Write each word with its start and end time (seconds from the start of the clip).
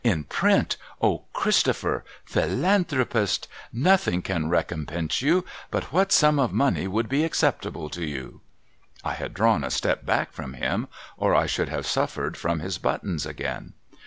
'In 0.13 0.23
print!! 0.23 0.77
O 0.99 1.25
Christopher! 1.31 2.03
Philanthropist! 2.25 3.47
Nothing 3.71 4.23
can 4.23 4.49
recompense 4.49 5.21
you,— 5.21 5.45
but 5.69 5.93
what 5.93 6.11
sum 6.11 6.39
of 6.39 6.51
money 6.51 6.87
would 6.87 7.07
be 7.07 7.23
acceptable 7.23 7.87
to 7.91 8.03
you?' 8.03 8.41
I 9.03 9.13
had 9.13 9.31
drawn 9.35 9.63
a 9.63 9.69
step 9.69 10.03
back 10.03 10.33
from 10.33 10.55
him, 10.55 10.87
or 11.17 11.35
I 11.35 11.45
should 11.45 11.69
have 11.69 11.85
suffered 11.85 12.35
from 12.35 12.61
his 12.61 12.79
buttons 12.79 13.27
again. 13.27 13.73